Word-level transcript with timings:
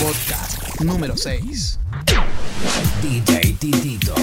Podcast 0.00 0.80
número 0.80 1.14
6. 1.14 1.78
DJ 3.02 3.52
Titito. 3.58 4.14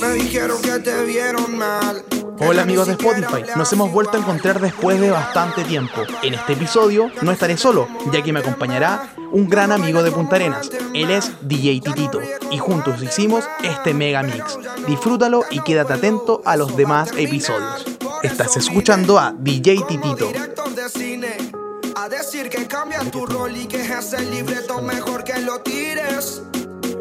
Me 0.00 0.14
dijeron 0.14 0.62
que 0.62 0.78
te 0.78 1.04
vieron 1.04 1.58
mal. 1.58 2.02
Hola 2.38 2.62
amigos 2.62 2.86
de 2.86 2.94
Spotify, 2.94 3.44
nos 3.54 3.70
hemos 3.74 3.92
vuelto 3.92 4.16
a 4.16 4.20
encontrar 4.20 4.58
después 4.58 4.98
de 4.98 5.10
bastante 5.10 5.62
tiempo. 5.64 6.02
En 6.22 6.32
este 6.32 6.54
episodio 6.54 7.10
no 7.20 7.32
estaré 7.32 7.58
solo, 7.58 7.86
ya 8.12 8.22
que 8.22 8.32
me 8.32 8.40
acompañará 8.40 9.12
un 9.30 9.46
gran 9.46 9.72
amigo 9.72 10.02
de 10.02 10.10
Punta 10.10 10.36
Arenas. 10.36 10.70
Él 10.94 11.10
es 11.10 11.32
DJ 11.42 11.82
Titito 11.82 12.20
y 12.50 12.56
juntos 12.56 13.02
hicimos 13.02 13.44
este 13.62 13.92
mega 13.92 14.22
mix. 14.22 14.58
Disfrútalo 14.86 15.44
y 15.50 15.60
quédate 15.60 15.92
atento 15.92 16.40
a 16.46 16.56
los 16.56 16.76
demás 16.78 17.10
episodios. 17.18 17.84
Estás 18.22 18.56
escuchando 18.56 19.18
a 19.18 19.34
DJ 19.36 19.84
Titito. 19.86 20.30
Decir 22.10 22.48
que 22.48 22.68
cambia 22.68 23.00
tu 23.10 23.26
rol 23.26 23.56
y 23.56 23.66
que 23.66 23.82
ese 23.82 24.20
libreto 24.26 24.80
mejor 24.80 25.24
que 25.24 25.40
lo 25.40 25.60
tires. 25.60 26.40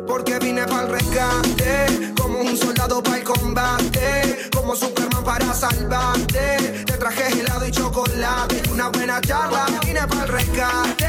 Porque 0.07 0.39
vine 0.39 0.65
para 0.65 0.87
el 0.87 0.89
rescate, 0.89 2.13
como 2.19 2.39
un 2.39 2.57
soldado 2.57 3.03
para 3.03 3.17
el 3.17 3.23
combate, 3.23 4.49
como 4.53 4.75
Superman 4.75 5.23
para 5.23 5.53
salvarte. 5.53 6.83
Te 6.85 6.93
traje 6.93 7.39
helado 7.39 7.67
y 7.67 7.71
chocolate 7.71 8.63
una 8.71 8.89
buena 8.89 9.21
charla. 9.21 9.67
Vine 9.85 10.07
para 10.07 10.23
el 10.23 10.27
rescate, 10.29 11.04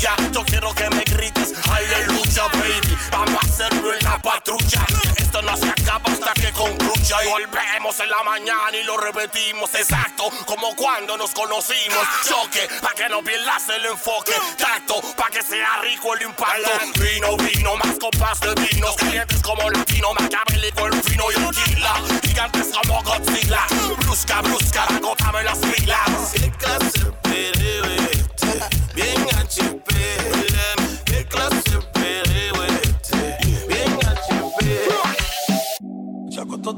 fluya, 0.00 0.16
yo 0.32 0.44
quiero 0.44 0.74
que 0.74 0.88
me 0.90 1.04
grites. 1.04 1.54
Aleluya, 1.68 2.44
baby. 2.52 2.98
Vamos 3.10 3.42
a 3.42 3.46
hacerlo 3.46 3.94
en 3.94 4.04
la 4.04 4.18
patrulla. 4.18 4.86
Esto 5.16 5.42
no 5.42 5.56
se 5.56 5.68
acaba 5.68 6.10
hasta 6.10 6.32
que 6.34 6.52
concluya. 6.52 7.24
Y 7.24 7.28
volvemos 7.28 8.00
en 8.00 8.10
la 8.10 8.22
mañana 8.24 8.76
y 8.80 8.84
lo 8.84 8.96
repetimos 8.96 9.74
exacto 9.74 10.30
como 10.46 10.74
cuando 10.76 11.16
nos 11.16 11.32
conocimos. 11.32 11.98
Choque, 12.28 12.68
para 12.80 12.94
que 12.94 13.08
no 13.08 13.22
pierdas 13.22 13.68
el 13.68 13.86
enfoque. 13.86 14.32
Tacto, 14.56 15.00
para 15.16 15.30
que 15.30 15.42
sea 15.42 15.80
rico 15.82 16.14
el 16.14 16.22
impacto. 16.22 16.70
Vino, 16.98 17.36
vino, 17.36 17.76
más 17.76 17.96
copas 17.98 18.40
de 18.40 18.54
vinos. 18.54 18.96
Calientes 18.96 19.42
como 19.42 19.70
latino, 19.70 20.12
maquiavélico 20.14 20.86
el 20.86 21.02
fino 21.02 21.24
y 21.30 21.34
kila. 21.64 21.94
Gigantes 22.22 22.68
como 22.72 23.02
Godzilla. 23.02 23.66
Brusca, 23.98 24.40
brusca, 24.42 24.84
agótame 24.84 25.42
las 25.44 25.58
pilas. 25.58 26.32
¿Qué 26.32 26.50
clase 26.52 27.12
pereo 27.22 27.84
este? 27.84 28.80
Bien 28.94 29.24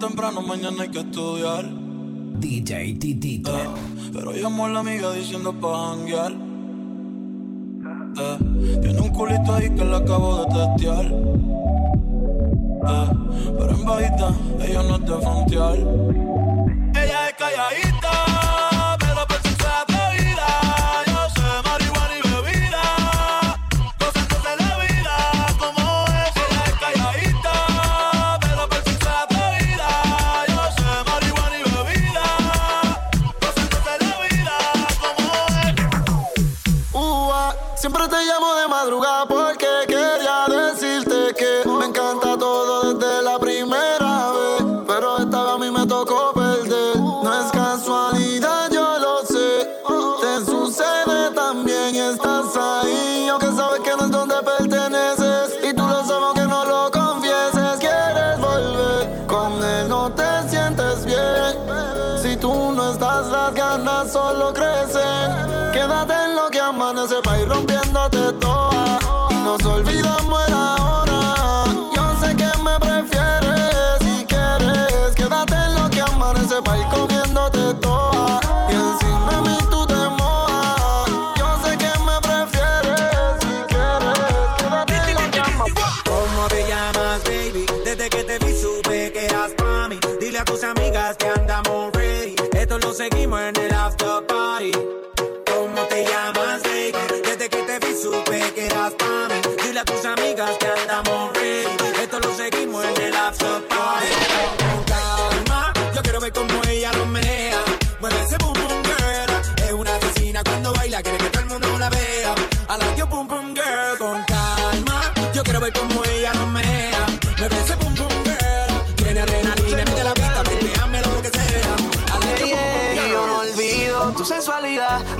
Temprano, 0.02 0.42
mañana 0.42 0.82
hay 0.82 0.88
que 0.88 0.98
estudiar. 0.98 1.64
DJ 2.40 2.94
Titito. 2.94 3.52
Pero 4.12 4.32
llamó 4.32 4.66
a 4.66 4.70
la 4.70 4.80
amiga 4.80 5.12
diciendo 5.12 5.52
pa' 5.52 5.90
janguear. 5.90 6.32
Tiene 8.82 9.00
un 9.00 9.10
culito 9.10 9.54
ahí 9.54 9.70
que 9.70 9.84
le 9.84 9.94
acabo 9.96 10.44
de 10.44 10.46
testear. 10.54 11.06
Pero 13.58 13.70
en 13.70 13.84
bajita, 13.84 14.34
ella 14.66 14.82
no 14.82 14.96
es 14.96 15.04
de. 15.04 15.78
Ella 16.94 17.28
es 17.28 17.34
calladita, 17.38 18.01
no 59.88 60.10
te 60.12 60.48
sientes 60.48 61.04
bien. 61.04 61.56
Si 62.22 62.36
tú 62.36 62.72
no 62.72 62.92
estás, 62.92 63.26
las 63.28 63.54
ganas 63.54 64.12
solo 64.12 64.52
crecen. 64.52 65.72
Quédate 65.72 66.12
en 66.12 66.36
lo 66.36 66.48
que 66.50 66.60
amanece 66.60 67.16
para 67.22 67.40
ir 67.40 67.48
rompiéndote 67.48 68.11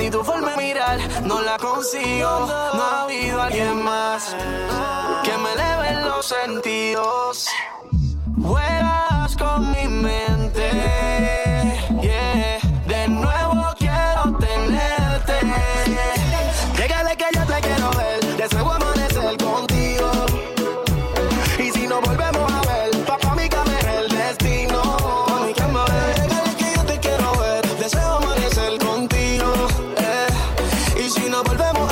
ni 0.03 0.11
tu 0.11 0.25
forma 0.25 0.51
de 0.51 0.57
mirar, 0.57 0.99
no 1.23 1.41
la 1.43 1.57
consigo. 1.59 2.31
No 2.77 2.83
ha 2.83 3.03
habido 3.03 3.41
alguien 3.41 3.83
más 3.85 4.35
que 5.23 5.35
me 5.43 5.53
eleve 5.53 6.03
los 6.07 6.27
sentidos. 6.27 7.47
Juegas 8.43 9.37
con 9.37 9.71
mi 9.71 9.87
mente, 9.87 10.42
volvemos 31.45 31.92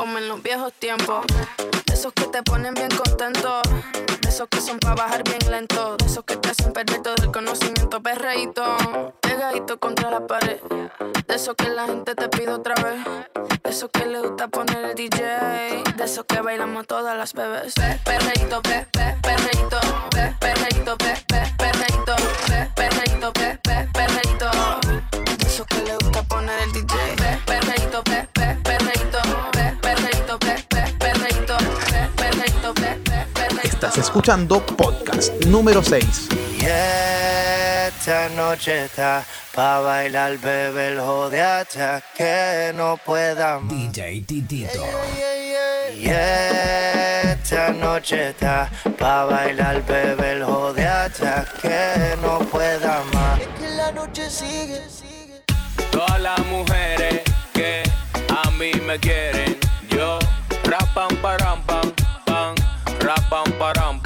como 0.00 0.16
en 0.16 0.28
los 0.28 0.42
viejos 0.42 0.72
tiempos. 0.72 1.26
De 1.84 1.92
esos 1.92 2.14
que 2.14 2.24
te 2.28 2.42
ponen 2.42 2.72
bien 2.72 2.88
contento. 2.88 3.60
De 4.22 4.28
esos 4.30 4.48
que 4.48 4.58
son 4.62 4.78
para 4.78 4.94
bajar 4.94 5.22
bien 5.24 5.50
lento. 5.50 5.98
De 5.98 6.06
esos 6.06 6.24
que 6.24 6.36
te 6.36 6.48
hacen 6.48 6.72
perder 6.72 7.02
todo 7.02 7.16
el 7.22 7.30
conocimiento. 7.30 8.00
Perreíto, 8.02 8.64
pegadito 9.20 9.78
contra 9.78 10.10
la 10.10 10.26
pared. 10.26 10.58
De 11.28 11.34
esos 11.34 11.54
que 11.54 11.68
la 11.68 11.84
gente 11.84 12.14
te 12.14 12.30
pide 12.30 12.50
otra 12.50 12.74
vez. 12.82 13.04
De 13.62 13.68
esos 13.70 13.90
que 13.92 14.06
le 14.06 14.20
gusta 14.22 14.48
poner 14.48 14.82
el 14.86 14.94
DJ. 14.94 15.82
De 15.96 16.04
esos 16.04 16.24
que 16.24 16.40
bailamos 16.40 16.86
todas 16.86 17.14
las 17.14 17.34
bebés. 17.34 17.74
Pe- 17.74 18.00
Perreíto, 18.02 18.62
pe, 18.62 18.86
pe, 18.92 19.16
perreíto, 19.20 19.80
pe, 20.12 20.34
perreíto, 20.40 20.96
pe, 20.96 21.14
pe, 21.28 21.42
perreíto, 21.58 22.16
pe, 22.46 22.70
perreíto, 22.74 23.32
pe, 23.34 23.58
pe. 23.62 23.76
De 25.36 25.46
esos 25.46 25.66
que 25.66 25.82
le 25.82 25.94
gusta 25.96 26.22
poner 26.22 26.58
el 26.62 26.72
DJ. 26.72 26.96
Pe, 27.16 27.38
perreíto, 27.44 28.02
pe, 28.02 28.19
Estás 33.90 34.04
escuchando 34.04 34.64
podcast 34.64 35.32
número 35.46 35.82
6. 35.82 36.28
Y 36.60 36.64
esta 36.64 38.28
noche 38.36 38.84
está 38.84 39.24
pa' 39.52 39.80
bailar, 39.80 40.38
bebé, 40.38 40.92
el 40.92 41.00
jode 41.00 41.42
hasta 41.42 42.00
que 42.16 42.72
no 42.76 43.00
pueda 43.04 43.58
más. 43.58 43.92
DJ 43.92 44.20
Titito. 44.20 44.84
Y 45.98 46.08
esta 46.08 47.72
noche 47.72 48.28
está 48.28 48.70
pa' 48.96 49.24
bailar, 49.24 49.84
bebé, 49.84 50.34
el 50.34 50.44
jode 50.44 50.86
hasta 50.86 51.44
que 51.60 52.16
no 52.22 52.38
pueda 52.46 53.02
más. 53.12 53.40
Que 53.58 53.70
la 53.70 53.90
noche 53.90 54.30
sigue, 54.30 54.88
sigue. 54.88 55.42
Todas 55.90 56.20
las 56.20 56.38
mujeres 56.46 57.22
que 57.52 57.82
a 58.28 58.52
mí 58.52 58.70
me 58.86 59.00
quieren, 59.00 59.58
yo 59.88 60.16
rapam 60.62 61.08
param 61.16 61.60
pam 61.62 61.79
pam, 61.79 61.79
param 63.10 63.18
pam 63.28 63.44
pam. 63.58 63.99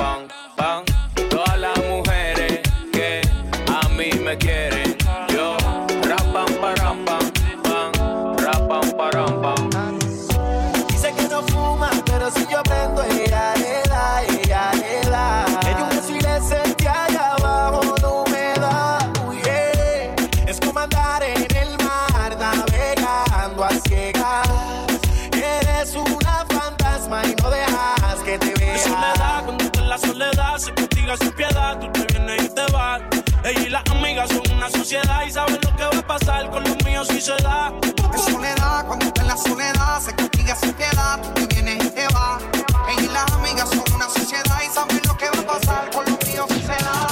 Sociedad 34.85 35.23
y 35.27 35.31
saben 35.31 35.59
lo 35.63 35.77
que 35.77 35.83
va 35.83 35.99
a 35.99 36.07
pasar 36.07 36.51
con 36.51 36.63
los 36.63 36.85
míos 36.85 37.09
si 37.09 37.19
se 37.19 37.35
da. 37.43 37.73
De 37.81 38.19
soledad, 38.19 38.85
cuando 38.87 39.07
está 39.07 39.23
en 39.23 39.29
la 39.29 39.37
soledad, 39.39 39.99
se 39.99 40.15
castiga 40.15 40.55
sin 40.57 40.73
piedad. 40.75 41.19
Tú 41.35 41.47
te 41.47 41.55
vienes 41.55 41.87
y 41.87 41.89
te 41.89 42.07
vas. 42.09 42.43
Ella 42.91 43.03
y 43.03 43.07
las 43.09 43.33
amigas 43.33 43.71
son 43.71 43.95
una 43.95 44.09
sociedad 44.11 44.59
y 44.63 44.75
saben 44.75 45.01
lo 45.09 45.17
que 45.17 45.25
va 45.31 45.41
a 45.41 45.59
pasar 45.59 45.91
con 45.91 46.05
los 46.05 46.27
míos 46.27 46.47
si 46.51 46.61
se 46.61 46.77
da. 46.85 47.09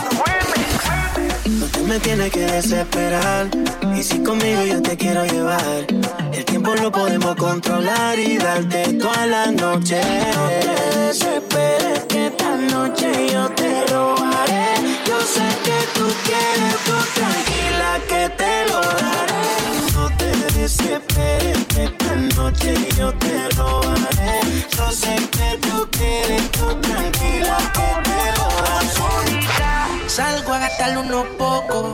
No 1.48 1.66
te 1.66 1.80
me 1.80 1.98
tienes 2.00 2.30
que 2.30 2.40
desesperar. 2.40 3.48
Y 3.96 4.02
si 4.02 4.22
conmigo 4.22 4.62
yo 4.64 4.82
te 4.82 4.94
quiero 4.98 5.24
llevar, 5.24 5.86
el 6.30 6.44
tiempo 6.44 6.74
lo 6.74 6.92
podemos 6.92 7.34
controlar 7.36 8.18
y 8.18 8.36
darte 8.36 8.92
toda 9.04 9.24
la 9.24 9.46
noche. 9.46 9.98
No 10.34 10.48
te 10.48 10.98
desesperes 10.98 12.04
que 12.06 12.26
esta 12.26 12.54
noche 12.54 13.30
yo 13.32 13.48
te 13.52 13.86
robaré. 13.86 14.74
Yo 15.06 15.18
sé 15.22 15.46
que 15.64 15.98
tú 15.98 16.11
quieres, 16.24 16.76
tú 16.84 16.96
tranquila 17.14 18.00
que 18.08 18.28
te 18.40 18.66
lo 18.70 18.80
daré. 18.80 19.44
No 19.94 20.16
te 20.16 20.30
desesperes 20.58 21.58
que 21.66 21.84
esta 21.84 22.14
noche 22.36 22.74
yo 22.96 23.12
te 23.14 23.48
robaré. 23.56 24.40
Yo 24.76 24.90
sé 24.92 25.14
que 25.36 25.58
tú 25.66 25.88
quieres, 25.90 26.50
tú 26.52 26.66
tranquila 26.80 27.56
que 27.76 27.88
te 28.08 28.20
lo 28.38 28.46
daré. 28.66 30.08
Salgo 30.08 30.52
a 30.52 30.58
gastarle 30.58 30.98
unos 30.98 31.26
pocos. 31.38 31.86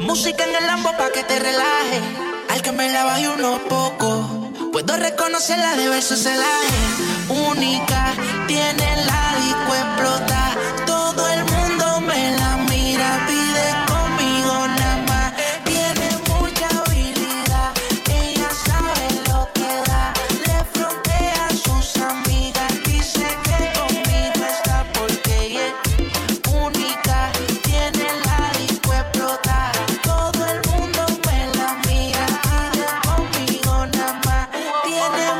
Música 0.00 0.44
en 0.44 0.56
el 0.56 0.66
lambo 0.66 0.90
pa' 0.96 1.10
que 1.14 1.22
te 1.22 1.38
relaje. 1.38 2.00
Al 2.50 2.60
que 2.60 2.72
me 2.72 2.90
la 2.90 3.04
baje 3.04 3.28
unos 3.28 3.60
pocos. 3.60 4.26
Puedo 4.72 4.96
reconocerla 4.96 5.76
de 5.76 5.88
verso 5.88 6.16
celaje. 6.16 6.78
Única, 7.28 8.12
tiene 8.46 9.04
la 9.06 9.36
disco 9.40 9.74
explota. 9.74 10.42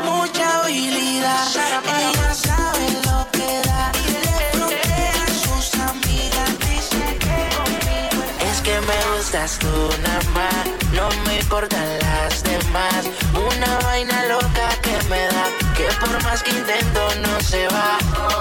Mucha 0.03 0.59
habilidad, 0.59 1.47
ella 1.85 2.33
sabe 2.33 2.85
lo 3.05 3.27
que 3.31 3.61
da. 3.67 3.91
Le 4.11 4.51
frontea 4.51 5.23
a 5.23 5.33
sus 5.45 5.73
amigas, 5.89 6.49
dice 6.59 7.17
que 7.23 7.37
conmigo 7.55 8.23
es 8.51 8.61
que 8.61 8.79
me 8.81 8.97
gustas 9.15 9.59
tú 9.59 9.89
nada 10.03 10.21
más, 10.33 10.63
no 10.93 11.09
me 11.25 11.39
importan 11.39 11.99
las 11.99 12.43
demás. 12.43 13.01
Una 13.33 13.79
vaina 13.83 14.25
loca 14.25 14.69
que 14.81 14.97
me 15.09 15.21
da, 15.27 15.45
que 15.75 15.87
por 15.99 16.23
más 16.23 16.43
que 16.43 16.51
intento 16.51 17.01
no 17.25 17.39
se 17.41 17.67
va. 17.67 17.97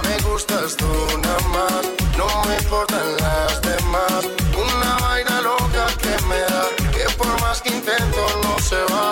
Me 0.09 0.16
gustas 0.28 0.76
tú 0.76 0.87
nada 1.23 1.40
más, 1.49 1.83
no 2.16 2.26
me 2.47 2.57
importan 2.57 3.16
las 3.19 3.61
demás. 3.62 4.26
Una 4.57 4.97
vaina 5.00 5.40
loca 5.40 5.87
que 6.00 6.14
me 6.26 6.38
da, 6.38 6.64
que 6.92 7.04
por 7.16 7.40
más 7.40 7.61
que 7.62 7.71
intento 7.71 8.26
no 8.42 8.59
se 8.59 8.83
va. 8.92 9.12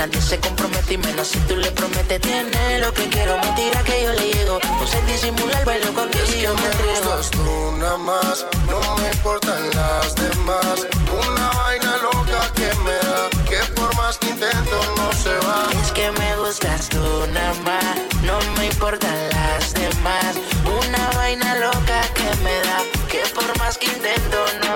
Con 0.00 0.08
nadie 0.08 0.22
se 0.22 0.40
compromete 0.40 0.94
y 0.94 0.96
menos 0.96 1.28
si 1.28 1.38
tú 1.40 1.56
le 1.56 1.70
prometes. 1.72 2.22
Tiene 2.22 2.78
lo 2.78 2.90
que 2.94 3.06
quiero, 3.10 3.36
me 3.36 3.52
tira 3.52 3.82
que 3.84 4.02
yo 4.02 4.12
le 4.14 4.32
llego. 4.32 4.58
No 4.78 4.86
sé 4.86 4.98
disimular, 5.02 5.62
bailo 5.66 5.92
contigo 5.92 6.24
y 6.38 6.40
yo 6.40 6.54
me 6.54 6.68
gustas 6.70 7.30
tú 7.30 7.76
nada 7.76 7.98
más, 7.98 8.46
no 8.66 8.96
me 8.96 9.08
importan 9.10 9.62
las 9.74 10.14
demás. 10.14 10.86
Una 11.12 11.50
vaina 11.50 11.98
loca 11.98 12.50
que 12.54 12.70
me 12.82 12.96
da, 13.08 13.28
que 13.46 13.58
por 13.74 13.94
más 13.96 14.16
que 14.16 14.30
intento 14.30 14.80
no 14.96 15.12
se 15.12 15.34
va. 15.46 15.68
Es 15.82 15.92
que 15.92 16.10
me 16.12 16.36
gustas 16.36 16.88
tú 16.88 17.26
nada 17.34 17.52
más, 17.62 17.96
no 18.22 18.38
me 18.56 18.66
importan 18.68 19.18
las 19.28 19.74
demás. 19.74 20.34
Una 20.64 21.10
vaina 21.10 21.56
loca 21.56 22.00
que 22.14 22.30
me 22.42 22.56
da, 22.62 22.78
que 23.10 23.20
por 23.34 23.58
más 23.58 23.76
que 23.76 23.84
intento 23.88 24.38
no 24.64 24.69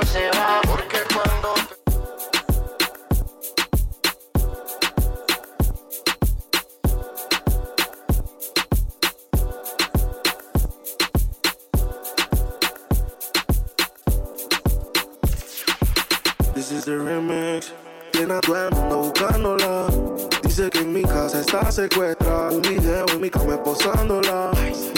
está 21.64 21.82
secuestrada. 21.82 22.50
Un 22.50 22.62
video 22.62 23.06
en 23.12 23.20
mi 23.20 23.30
cama 23.30 23.62
posándola. 23.62 24.50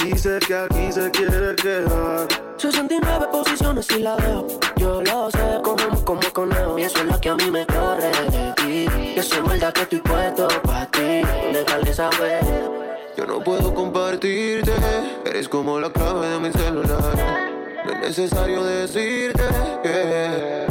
Dice 0.03 0.39
que 0.47 0.55
aquí 0.55 0.93
se 0.93 1.11
quiere 1.11 1.55
quedar. 1.57 2.27
69 2.57 3.27
posiciones 3.31 3.87
y 3.91 4.01
la 4.01 4.17
veo. 4.17 4.47
Yo 4.77 5.03
lo 5.03 5.31
sé, 5.31 5.61
como 5.63 6.05
como 6.05 6.33
conejo. 6.33 6.79
Y 6.79 6.83
eso 6.83 6.99
es 6.99 7.05
lo 7.05 7.21
que 7.21 7.29
a 7.29 7.35
mí 7.37 7.51
me 7.51 7.67
corre 7.67 8.11
de 8.31 8.53
ti. 8.57 8.87
Y 9.15 9.19
eso 9.19 9.37
es 9.37 9.49
verdad 9.49 9.73
que 9.73 9.83
estoy 9.83 10.01
puesto 10.01 10.49
para 10.63 10.87
ti. 10.87 11.23
Déjale 11.53 11.93
saber. 11.93 12.45
Yo 13.17 13.27
no 13.27 13.41
puedo 13.43 13.75
compartirte. 13.75 14.73
Eres 15.25 15.49
como 15.49 15.79
la 15.79 15.91
clave 15.91 16.29
de 16.29 16.39
mi 16.41 16.53
celular. 16.53 17.53
No 17.85 17.93
es 17.93 18.01
necesario 18.01 18.65
decirte 18.65 19.45
que 19.83 20.67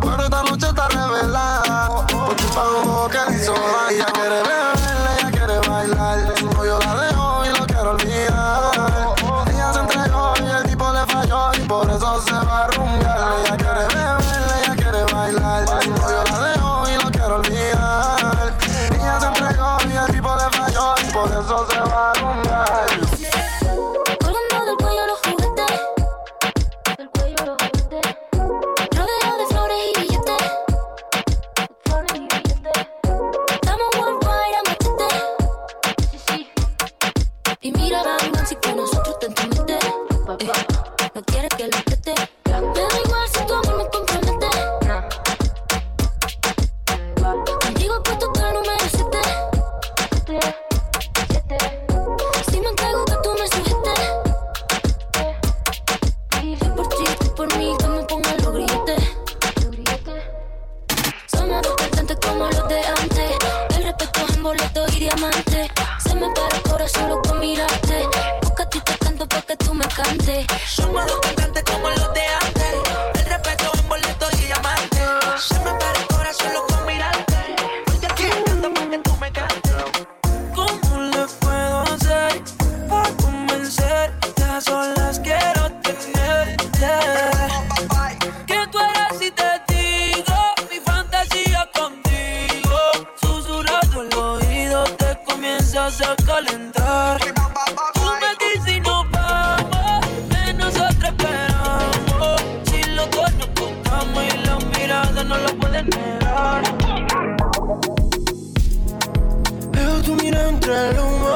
Pero 0.00 0.24
esta 0.24 0.42
noche 0.42 0.66
está 0.66 0.88
revelada. 0.88 1.88
Porque 2.06 2.44
pago 2.54 3.08
que 3.08 3.34
hizo 3.34 3.54
Ella 3.90 4.06
quiere 4.06 4.42
beber, 4.42 4.76
ella 5.18 5.30
quiere 5.30 5.68
bailar. 5.68 6.38
Su 6.38 6.46
novio 6.50 6.78
la 6.78 6.94
dejó 7.02 7.44
y 7.44 7.58
lo 7.58 7.66
quiero 7.66 7.90
olvidar. 7.90 9.14
Ella 9.52 9.72
se 9.72 9.80
entregó 9.80 10.34
y 10.40 10.50
el 10.50 10.62
tipo 10.64 10.92
le 10.92 11.06
falló. 11.06 11.52
Y 11.54 11.60
por 11.66 11.90
eso 11.90 12.22
se 12.22 12.32
va 12.32 12.64
a 12.64 12.66
rumbear. 12.68 13.32
Ella 13.44 13.56
quiere 13.56 13.86
beber, 13.88 14.16
ella 14.62 14.74
quiere 14.76 15.04
bailar. 15.12 15.82
Su 15.82 15.90
novio 15.90 16.24
la 16.30 16.38
dejó 16.48 16.88
y 16.88 17.02
lo 17.02 17.10
quiero 17.10 17.36
olvidar. 17.36 18.54
Ella 18.94 19.20
se 19.20 19.26
entregó 19.26 19.76
y 19.88 19.96
el 19.96 20.06
tipo 20.12 20.36
le 20.36 20.56
falló. 20.56 20.94
Y 21.06 21.12
por 21.12 21.30
eso 21.30 21.66
se 21.70 21.80
va 21.80 22.10
a 22.10 22.14
rumbear. 22.14 22.49
Calentar. 96.24 97.20
Tú 97.94 98.00
me 98.20 98.30
dices 98.38 98.76
y 98.76 98.80
nos 98.80 99.10
vamos, 99.10 100.06
que 100.30 100.54
nosotros 100.54 101.04
esperamos. 101.04 102.40
Si 102.64 102.82
los 102.84 103.10
dos 103.10 103.32
nos 103.34 103.48
gustamos 103.60 104.24
y 104.24 104.46
las 104.46 104.64
miradas 104.66 105.24
no 105.26 105.38
lo 105.38 105.54
pueden 105.58 105.86
negar. 105.88 106.62
Veo 109.72 110.02
tu 110.02 110.14
mirada 110.16 110.48
entre 110.48 110.90
el 110.90 110.98
humo. 110.98 111.34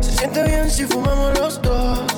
Se 0.00 0.12
siente 0.12 0.42
bien 0.44 0.70
si 0.70 0.84
fumamos 0.86 1.38
los 1.38 1.62
dos. 1.62 2.11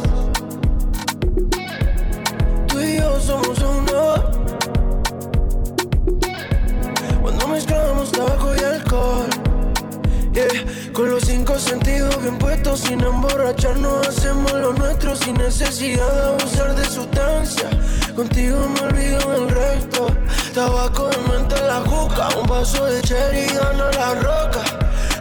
Con 10.95 11.11
los 11.11 11.25
cinco 11.25 11.59
sentidos 11.59 12.23
bien 12.23 12.39
puestos, 12.39 12.79
sin 12.79 13.01
emborracharnos, 13.01 14.07
hacemos 14.07 14.53
lo 14.53 14.73
nuestro 14.75 15.17
sin 15.17 15.35
necesidad 15.35 16.09
de 16.13 16.23
abusar 16.23 16.77
de 16.77 16.85
sustancia. 16.85 17.69
Contigo 18.15 18.57
me 18.69 18.81
olvido 18.87 19.19
del 19.33 19.49
resto. 19.51 20.07
Tabaco 20.55 21.09
de 21.09 21.19
mente 21.29 21.57
la 21.67 21.81
juca, 21.81 22.29
un 22.41 22.47
vaso 22.47 22.85
de 22.85 23.03
cherry 23.03 23.45
gana 23.47 23.91
la 23.91 24.15
roca. 24.15 24.63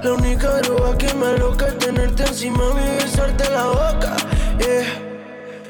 La 0.03 0.13
única 0.13 0.61
droga 0.61 0.95
que 0.95 1.11
me 1.15 1.39
loca 1.39 1.65
es 1.65 1.79
tenerte 1.79 2.23
encima 2.23 2.63
y 2.79 3.03
besarte 3.03 3.49
la 3.49 3.65
boca. 3.65 4.15
Yeah. 4.59 5.01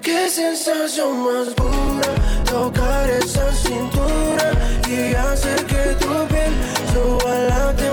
Qué 0.02 0.30
sensación 0.30 1.24
más 1.24 1.48
pura 1.56 2.10
tocar 2.44 3.10
esa 3.10 3.54
cintura 3.54 4.52
y 4.86 5.16
hacer 5.16 5.66
que 5.66 5.96
tu 5.96 6.28
piel 6.28 6.54
suba 6.92 7.34
la 7.40 7.68
temperatura. 7.68 7.93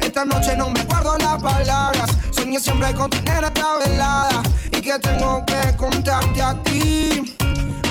Esta 0.11 0.25
noche 0.25 0.57
no 0.57 0.69
me 0.69 0.83
guardo 0.83 1.17
las 1.19 1.41
palabras. 1.41 2.11
Soñé 2.31 2.59
siempre 2.59 2.93
con 2.93 3.09
tener 3.09 3.45
esta 3.45 3.77
velada 3.77 4.43
y 4.69 4.81
que 4.81 4.99
tengo 4.99 5.41
que 5.45 5.77
contarte 5.77 6.41
a 6.41 6.53
ti. 6.63 7.33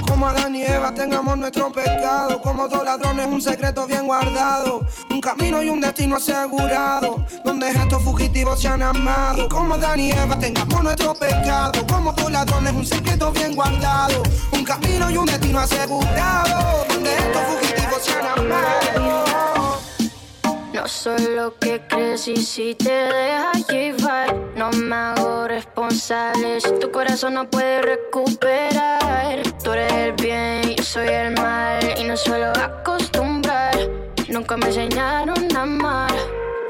Como 0.07 0.27
Adán 0.27 0.55
y 0.55 0.62
Eva 0.62 0.93
tengamos 0.93 1.39
nuestro 1.39 1.73
pecado. 1.73 2.43
Como 2.43 2.69
dos 2.69 2.85
ladrones, 2.85 3.27
un 3.27 3.41
secreto 3.41 3.87
bien 3.87 4.07
guardado. 4.07 4.85
Un 5.09 5.23
camino 5.23 5.62
y 5.62 5.71
un 5.71 5.81
destino 5.81 6.17
asegurado. 6.17 7.25
Donde 7.43 7.71
estos 7.71 8.03
fugitivos 8.03 8.61
se 8.61 8.69
han 8.69 8.83
amado. 8.83 9.49
Como 9.49 9.77
Adán 9.77 9.99
y 9.99 10.12
tengamos 10.39 10.83
nuestro 10.83 11.15
pecado. 11.15 11.87
Como 11.87 12.12
dos 12.12 12.31
ladrones, 12.31 12.75
un 12.75 12.85
secreto 12.85 13.33
bien 13.33 13.55
guardado. 13.55 14.23
Un 14.53 14.62
camino 14.62 15.11
y 15.11 15.17
un 15.17 15.25
destino 15.25 15.59
asegurado. 15.59 16.85
Donde 16.87 17.17
estos 17.17 17.43
fugitivos 17.45 18.05
se 18.05 18.12
han 18.12 18.27
amado. 18.27 19.30
No 20.81 20.89
soy 20.89 21.37
lo 21.37 21.55
que 21.59 21.79
crees 21.89 22.27
y 22.27 22.37
si 22.37 22.75
te 22.75 22.91
dejas 22.91 23.67
llevar 23.69 24.35
No 24.57 24.71
me 24.71 24.97
hago 24.97 25.47
responsable. 25.47 26.59
Si 26.59 26.71
tu 26.79 26.91
corazón 26.91 27.35
no 27.35 27.51
puede 27.51 27.83
recuperar 27.83 29.43
Tú 29.63 29.73
eres 29.73 29.93
el 29.93 30.13
bien, 30.13 30.75
yo 30.75 30.83
soy 30.83 31.09
el 31.09 31.35
mal. 31.35 31.81
Y 31.99 32.05
no 32.05 32.17
suelo 32.17 32.47
acostumbrar 32.59 33.77
Nunca 34.31 34.57
me 34.57 34.69
enseñaron 34.69 35.55
a 35.55 35.63
amar. 35.63 36.15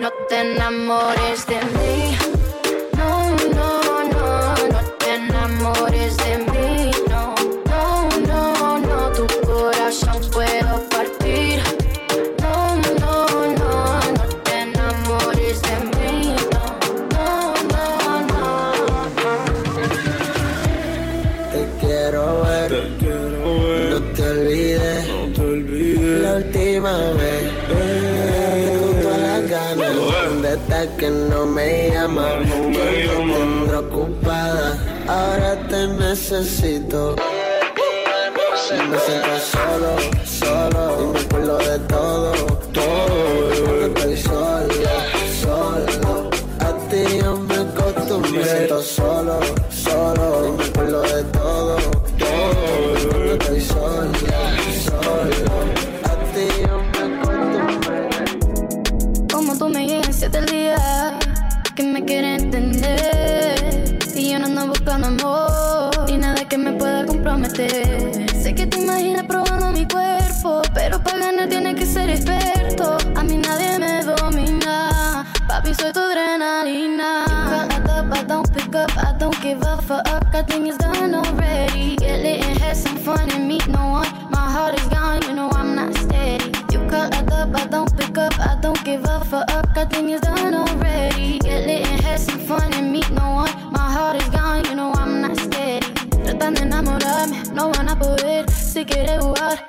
No 0.00 0.10
te 0.28 0.40
enamores 0.40 1.46
de 1.46 1.60
mí 1.76 2.18
No, 2.98 3.30
no, 3.54 4.02
no, 4.10 4.54
no 4.72 4.80
te 4.98 5.14
enamores 5.14 6.16
de 6.16 6.38
mí 6.38 6.49
que 31.00 31.08
no 31.08 31.46
me 31.46 31.90
llamas? 31.90 32.46
Yo 32.46 32.56
te 32.72 33.08
tendré 33.08 33.76
ocupada. 33.76 34.76
Ahora 35.08 35.56
te 35.68 35.88
necesito. 35.88 37.16
Me 38.90 38.98
siento 38.98 39.38
solo. 39.38 40.19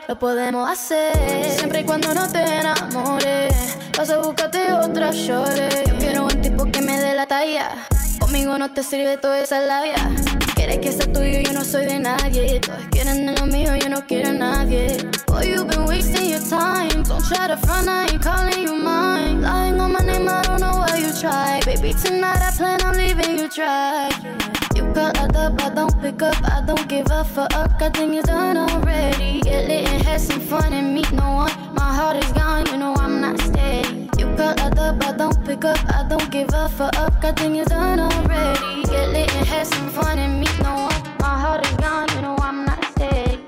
Lo 0.08 0.18
podemos 0.18 0.70
hacer. 0.70 1.14
Siempre 1.58 1.82
y 1.82 1.84
cuando 1.84 2.14
no 2.14 2.28
te 2.28 2.44
enamores, 2.44 3.54
vas 3.98 4.10
a 4.10 4.18
buscarte 4.18 4.74
otra 4.74 5.12
shorty. 5.12 5.90
Yo 5.90 5.98
quiero 5.98 6.26
un 6.26 6.42
tipo 6.42 6.66
que 6.66 6.82
me 6.82 7.00
dé 7.00 7.16
la 7.16 7.26
talla. 7.26 7.70
Conmigo 8.20 8.58
no 8.58 8.72
te 8.72 8.84
sirve 8.84 9.18
toda 9.18 9.40
esa 9.40 9.60
labia. 9.62 9.96
Quieres 10.56 10.80
que 10.80 10.92
sea 10.92 11.12
tuyo, 11.12 11.40
yo 11.40 11.54
no 11.54 11.64
soy 11.64 11.86
de 11.86 12.00
nadie. 12.00 12.60
Todos 12.60 12.80
quieren 12.92 13.26
de 13.26 13.34
lo 13.40 13.46
mío, 13.48 13.76
yo 13.76 13.90
no 13.90 14.06
quiero 14.06 14.32
nadie. 14.32 14.98
Boy, 15.28 15.48
you've 15.48 15.68
been 15.68 15.86
wasting 15.86 16.30
your 16.30 16.40
time. 16.40 17.04
Don't 17.04 17.26
try 17.28 17.48
to 17.48 17.58
front, 17.58 17.88
I 17.88 18.06
ain't 18.12 18.22
calling 18.22 18.64
you 18.64 18.76
mine. 18.76 19.42
Lying 19.42 19.80
on 19.80 19.94
my 19.94 20.00
name, 20.06 20.30
I 20.30 20.42
don't 20.44 20.62
know 20.62 20.86
why 20.86 20.98
you 20.98 21.12
try. 21.20 21.60
Baby, 21.66 21.94
tonight 21.94 22.42
I 22.42 22.52
plan 22.56 22.82
on 22.84 22.96
leaving 22.96 23.40
you 23.40 23.50
dry. 23.50 24.10
You 24.92 24.96
call 24.96 25.38
up, 25.38 25.64
I 25.64 25.70
don't 25.70 26.02
pick 26.02 26.22
up, 26.22 26.36
I 26.44 26.62
don't 26.68 26.86
give 26.90 27.08
a 27.12 27.24
fuck. 27.24 27.54
I 27.54 27.90
think 27.92 28.14
it's 28.14 28.28
done 28.28 28.58
already. 28.58 29.40
Get 29.40 29.70
lit 29.70 29.88
and 29.88 30.04
have 30.04 30.20
some 30.20 30.42
fun 30.42 30.74
and 30.74 30.94
meet 30.94 31.10
no 31.14 31.32
one. 31.32 31.52
My 31.74 31.96
heart 31.96 32.18
is 32.18 32.30
gone, 32.34 32.66
you 32.66 32.76
know 32.78 32.94
I'm 32.96 33.22
not 33.22 33.40
steady. 33.40 34.10
You 34.18 34.28
call 34.36 34.60
up, 34.60 35.02
I 35.02 35.14
don't 35.18 35.46
pick 35.46 35.64
up, 35.64 35.80
I 35.88 36.04
don't 36.10 36.30
give 36.30 36.50
a 36.54 36.68
fuck. 36.68 36.94
I 36.98 37.32
think 37.32 37.56
it's 37.56 37.70
done 37.70 38.02
already. 38.02 38.84
Get 38.84 39.10
lit 39.14 39.34
and 39.34 39.48
have 39.48 39.68
some 39.68 39.90
fun 39.92 40.20
and 40.20 40.42
meet 40.42 40.60
no 40.60 40.74
one. 40.74 41.02
My 41.20 41.40
heart 41.40 41.66
is 41.66 41.72
gone, 41.78 42.10
you 42.14 42.22
know 42.24 42.36
I'm 42.42 42.66
not 42.66 42.84
steady. 42.92 43.40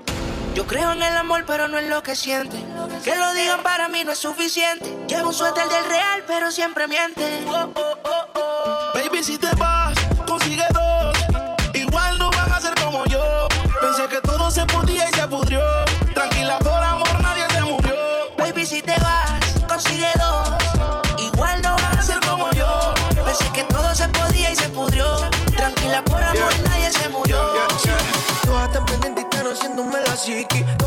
Yo 0.56 0.65
creo 0.65 0.93
en 0.93 1.03
el 1.03 1.17
amor, 1.17 1.43
pero 1.45 1.67
no 1.67 1.77
en 1.77 1.89
lo 1.89 2.01
que 2.03 2.15
siente. 2.15 2.56
Que 3.03 3.17
lo 3.17 3.34
digan 3.34 3.62
para 3.63 3.89
mí 3.89 4.06
no 4.06 4.13
es 4.13 4.19
suficiente. 4.19 4.86
Llevo 5.10 5.27
un 5.27 5.34
suéter 5.34 5.67
del 5.67 5.86
real, 5.89 6.23
pero 6.25 6.51
siempre 6.51 6.88
miente. 6.88 7.43
Oh, 7.49 7.69
oh, 7.75 7.97
oh, 8.06 8.25
oh. 8.36 8.93
Baby, 8.93 9.21
si 9.23 9.38
te 9.38 9.53
vas, 9.56 9.73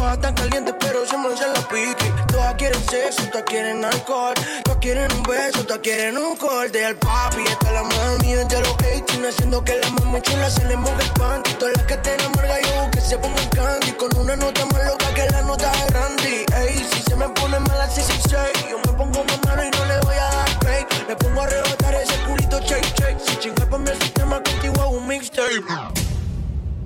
Todas 0.06 0.18
están 0.18 0.34
calientes, 0.34 0.74
pero 0.78 1.04
se 1.04 1.18
me 1.18 1.34
hace 1.34 1.48
la 1.48 1.68
piqui. 1.68 2.12
Todas 2.28 2.54
quieren 2.54 2.80
sexo, 2.88 3.28
todas 3.32 3.42
quieren 3.42 3.84
alcohol. 3.84 4.34
Todas 4.62 4.78
quieren 4.78 5.10
un 5.10 5.22
beso, 5.24 5.64
todas 5.64 5.80
quieren 5.80 6.16
un 6.16 6.36
corte 6.36 6.84
al 6.84 6.94
papi. 6.94 7.42
Está 7.42 7.72
la 7.72 7.82
mami 7.82 8.34
desde 8.34 8.60
los 8.60 8.78
18, 8.78 9.28
haciendo 9.28 9.64
que 9.64 9.74
la 9.80 9.90
mami 9.90 10.22
chula 10.22 10.48
se 10.48 10.64
le 10.66 10.76
mueva 10.76 11.02
el 11.02 11.10
panty. 11.10 11.50
Todas 11.54 11.76
las 11.76 11.86
que 11.86 11.96
te 11.96 12.14
enamoran, 12.14 12.62
yo 12.62 12.90
que 12.92 13.00
se 13.00 13.18
pongan 13.18 13.48
candy. 13.48 13.90
Con 13.94 14.16
una 14.16 14.36
nota 14.36 14.64
más 14.66 14.86
loca 14.86 15.12
que 15.12 15.26
la 15.28 15.42
nota 15.42 15.72
de 15.72 15.86
Randy. 15.90 16.36
Ey, 16.54 16.86
si 16.88 17.02
se 17.02 17.16
me 17.16 17.28
pone 17.30 17.58
mala, 17.58 17.90
666. 17.90 18.70
Yo 18.70 18.78
me 18.78 18.96
pongo 18.96 19.24
más 19.24 19.44
mano 19.44 19.64
y 19.64 19.70
no 19.70 19.84
le 19.86 19.98
voy 20.02 20.14
a 20.14 20.28
dar 20.36 20.58
break. 20.60 21.08
Le 21.08 21.16
pongo 21.16 21.40
a 21.40 21.46
rebotar 21.48 21.94
ese 21.96 22.14
culito 22.28 22.60
shake, 22.60 22.94
shake. 22.96 23.18
Si 23.26 23.36
chingar 23.38 23.68
pa' 23.68 23.78
mi 23.78 23.90
sistema 23.90 24.40
contigo 24.40 24.82
hago 24.82 24.98
un 24.98 25.08
mixtape. 25.08 25.64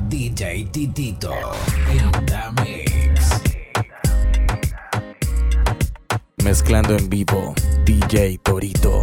DJ 0.09 0.65
Titito 0.73 1.31
en 6.97 7.09
vivo, 7.09 7.55
DJ 7.85 8.39
Torito. 8.43 9.00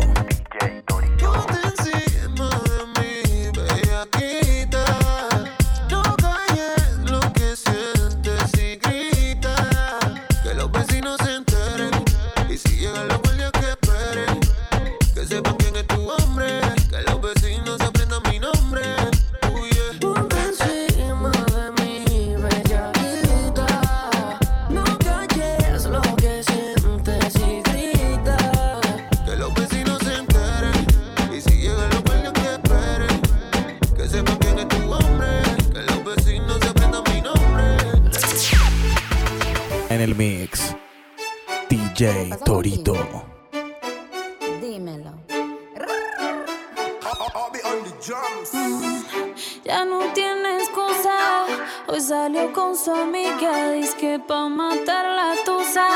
Su 52.88 52.94
amiga. 52.94 53.72
Dice 53.74 53.98
que 53.98 54.18
pa' 54.18 54.48
matar 54.48 55.06
la 55.20 55.36
tusa. 55.44 55.88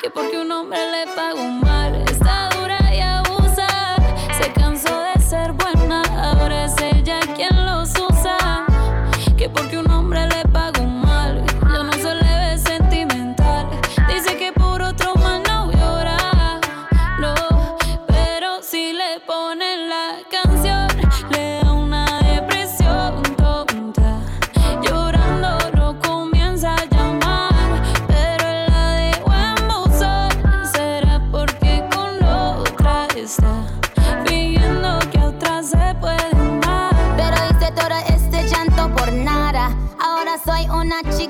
Que 0.00 0.08
porque 0.10 0.38
un 0.38 0.52
hombre 0.52 0.78
le 0.92 1.12
pagó 1.12 1.42
mal. 1.42 1.87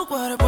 Puso 0.00 0.06
su 0.06 0.08
cuerpo 0.08 0.39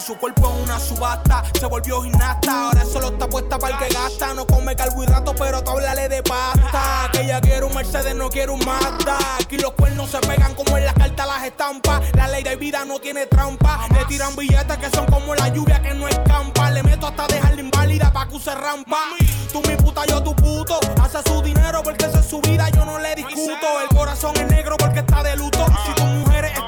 su 0.00 0.16
cuerpo 0.16 0.50
en 0.56 0.62
una 0.62 0.78
subasta, 0.78 1.42
se 1.58 1.66
volvió 1.66 2.00
gimnasta, 2.02 2.66
ahora 2.66 2.84
solo 2.84 3.08
está 3.08 3.28
puesta 3.28 3.58
para 3.58 3.74
el 3.74 3.88
que 3.88 3.94
gasta. 3.94 4.32
No 4.34 4.46
come 4.46 4.74
carbohidratos, 4.74 5.34
pero 5.38 5.62
tú 5.62 5.72
háblale 5.72 6.08
de 6.08 6.22
pasta. 6.22 7.10
Que 7.12 7.22
ella 7.22 7.40
quiere 7.40 7.64
un 7.64 7.74
Mercedes, 7.74 8.14
no 8.14 8.30
quiere 8.30 8.52
un 8.52 8.64
Mazda. 8.64 9.18
Aquí 9.40 9.58
los 9.58 9.72
cuernos 9.72 10.10
se 10.10 10.18
pegan 10.20 10.54
como 10.54 10.78
en 10.78 10.86
las 10.86 10.94
cartas 10.94 11.26
las 11.26 11.44
estampas. 11.44 12.02
La 12.14 12.28
ley 12.28 12.42
de 12.42 12.56
vida 12.56 12.84
no 12.84 12.98
tiene 13.00 13.26
trampa. 13.26 13.86
Le 13.92 14.04
tiran 14.06 14.34
billetes 14.34 14.78
que 14.78 14.90
son 14.90 15.06
como 15.06 15.34
la 15.34 15.48
lluvia 15.48 15.82
que 15.82 15.94
no 15.94 16.08
escampa. 16.08 16.70
Le 16.70 16.82
meto 16.82 17.06
hasta 17.06 17.26
dejarla 17.26 17.60
inválida 17.60 18.12
pa' 18.12 18.28
que 18.28 18.36
use 18.36 18.54
rampa. 18.54 18.98
Tú 19.52 19.60
mi 19.68 19.76
puta, 19.76 20.06
yo 20.06 20.22
tu 20.22 20.34
puto. 20.34 20.80
Hace 21.02 21.18
su 21.28 21.42
dinero 21.42 21.82
porque 21.82 22.06
esa 22.06 22.20
es 22.20 22.26
su 22.26 22.40
vida, 22.40 22.68
yo 22.70 22.84
no 22.84 22.98
le 22.98 23.14
discuto. 23.14 23.80
El 23.82 23.88
corazón 23.96 24.34
es 24.36 24.48
negro 24.48 24.76
porque 24.78 25.00
está 25.00 25.22
de 25.22 25.36
luto. 25.36 25.66
Si 25.86 25.92
tu 25.94 26.04
mujer 26.04 26.46
es 26.46 26.58
la 26.58 26.61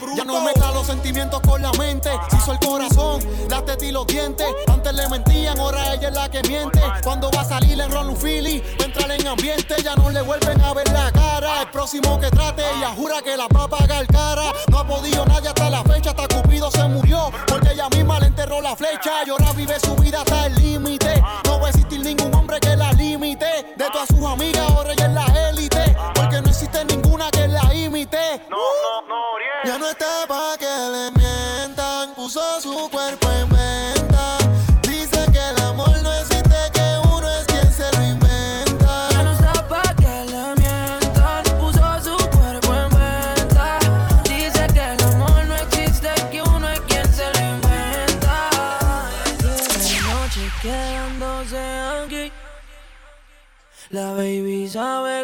bruto. 0.00 0.16
Ya 0.16 0.24
no 0.24 0.40
mezcla 0.40 0.70
los 0.72 0.86
sentimientos 0.86 1.40
con 1.40 1.62
la 1.62 1.72
mente. 1.72 2.10
Se 2.30 2.36
hizo 2.36 2.52
el 2.52 2.58
corazón, 2.58 3.20
las 3.48 3.64
tetas 3.64 3.82
y 3.82 3.92
los 3.92 4.06
dientes. 4.06 4.46
Antes 4.66 4.92
le 4.94 5.08
mentían, 5.08 5.58
ahora 5.58 5.94
ella 5.94 6.08
es 6.08 6.14
la 6.14 6.30
que 6.30 6.42
miente. 6.42 6.80
Cuando 7.02 7.30
va 7.30 7.42
a 7.42 7.44
salir 7.44 7.80
en 7.80 7.90
Ron 7.90 8.16
Philly, 8.16 8.62
entrar 8.84 9.10
en 9.10 9.26
ambiente. 9.26 9.76
Ya 9.82 9.94
no 9.94 10.10
le 10.10 10.22
vuelven 10.22 10.60
a 10.60 10.74
ver 10.74 10.90
la 10.92 11.10
cara. 11.10 11.62
El 11.62 11.68
próximo 11.70 12.18
que 12.20 12.30
trate, 12.30 12.62
ella 12.76 12.90
jura 12.96 13.22
que 13.22 13.36
la 13.36 13.46
va 13.48 13.64
a 13.64 13.68
pagar 13.68 14.06
cara. 14.06 14.52
No 14.68 14.78
ha 14.78 14.86
podido 14.86 15.24
nadie 15.26 15.48
hasta 15.48 15.70
la 15.70 15.82
fecha, 15.82 16.10
hasta 16.10 16.28
Cupido 16.28 16.70
se 16.70 16.84
murió. 16.88 17.30
Porque 17.46 17.72
ella 17.72 17.88
misma 17.88 18.18
le 18.20 18.26
enterró 18.26 18.60
la 18.60 18.76
flecha. 18.76 19.24
Y 19.26 19.30
ahora 19.30 19.52
vive 19.52 19.78
su 19.80 19.94
vida 19.96 20.18
hasta 20.18 20.46
el 20.46 20.54
límite. 20.54 21.22
No 21.44 21.60
va 21.60 21.66
a 21.66 21.70
existir 21.70 22.00
ningún 22.00 22.34
hombre 22.34 22.58
que 22.60 22.76
la 22.76 22.92
limite. 22.92 23.74
De 23.76 23.84
todas 23.92 24.08
sus 24.08 24.24
amigas, 24.24 24.70
ahora 24.70 24.92
ella 24.92 25.06
es 25.06 25.12
la 25.12 25.48
élite. 25.50 25.96
Porque 26.14 26.40
no 26.40 26.48
existe 26.48 26.84
ninguna 26.84 27.30
que 27.30 27.48
la 27.48 27.74
imite. 27.74 28.42
No, 28.50 28.56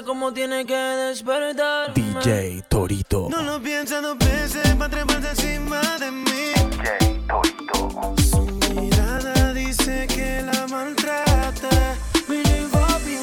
cómo 0.00 0.32
tiene 0.32 0.64
que 0.64 0.74
despertar. 0.74 1.92
DJ 1.92 2.62
Torito. 2.68 3.28
No 3.30 3.42
lo 3.42 3.60
piensa 3.60 4.00
dos 4.00 4.16
veces 4.18 4.74
para 4.76 4.90
treparse 4.90 5.28
encima 5.30 5.80
de 5.98 6.10
mí. 6.10 6.52
Su 8.30 8.42
mirada 8.74 9.52
dice 9.52 10.06
que 10.06 10.42
la 10.42 10.66
maltrata. 10.68 11.70
Mini 12.28 12.66
papi, 12.72 13.16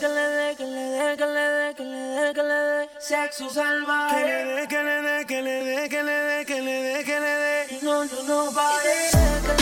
que 0.00 0.08
le 0.08 0.26
dé, 0.38 0.56
que 0.56 0.64
le 0.66 0.84
dé, 0.90 1.16
que 1.16 1.26
le 1.26 1.46
dé, 1.54 1.74
que 1.74 1.84
le 1.84 1.84
dé, 1.84 1.84
que 1.84 1.84
le 1.84 1.98
dé, 1.98 2.32
que 2.34 2.42
le 2.42 2.54
dé. 2.54 2.88
Sexo 2.98 3.48
salvaje. 3.48 4.16
Que 4.16 4.26
le 4.26 4.44
dé, 4.54 4.66
que 4.68 4.82
le 4.82 5.02
dé, 5.02 5.26
que 5.26 5.42
le 5.42 5.64
dé, 5.64 5.88
que 5.88 6.02
le 6.02 6.12
dé, 6.12 6.44
que 6.44 6.60
le 6.60 6.82
dé, 6.82 7.04
que 7.04 7.20
le 7.20 7.34
dé. 7.44 7.78
No, 7.82 8.04
no, 8.04 8.22
no 8.26 8.52
pare. 8.52 8.82
Que 9.46 9.61